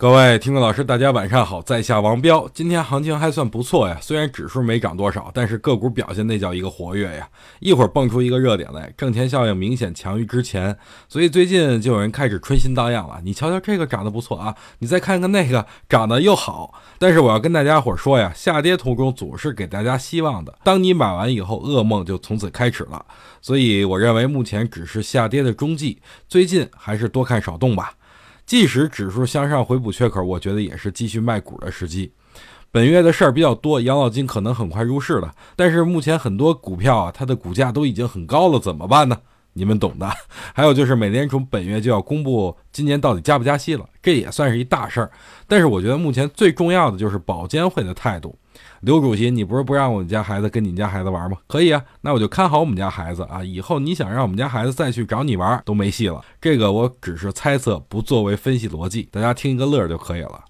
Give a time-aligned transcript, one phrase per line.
[0.00, 2.48] 各位听众老师，大家晚上好，在下王彪。
[2.54, 7.28] 今天行情还算不错呀，虽然指数没涨多少，但是个股表现那叫一个活跃呀。
[7.58, 13.20] 一会儿蹦出一个热点来，挣钱效应明显强于之前，所以最近就有人开始春心荡漾了。
[13.24, 16.72] 你瞧瞧这个涨得不错啊，你再看看那个涨得又好。
[17.00, 23.04] 但是我要跟大家伙说呀，下跌途中总是给大家希望的，当你买完以后，噩梦就从此开始了。
[23.42, 27.94] 所以我认为目前只是下跌的中继，最近还是多看少动吧。
[28.48, 32.10] 即使指数向上回补缺口，我觉得也是继续卖股的时机。
[32.70, 39.18] 本月的事儿比较多，养老金可能很快入市了，但是目前很多股票啊，它的股价都已经很高了，怎么办呢？
[39.58, 40.08] 你们懂的。
[40.54, 45.10] 还有就是美联储本月就要公布今年到底加不加息了，这也算是一大事儿。
[45.46, 48.38] 但是我觉得目前最重要的就是保监会的态度。
[48.80, 51.36] 刘主席，你不是不让我们家孩子跟你们家孩子玩吗？
[51.48, 53.42] 可以啊，那我就看好我们家孩子啊。
[53.42, 56.24] 以后你想让我们家孩子再去找你玩都没戏了。
[56.40, 60.44] 这个我只是猜测，不作为分析逻辑，大家听一个乐儿就可以了。